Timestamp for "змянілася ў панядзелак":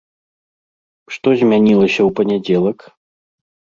1.41-2.79